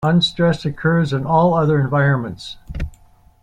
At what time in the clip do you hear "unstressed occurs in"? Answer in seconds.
0.03-1.27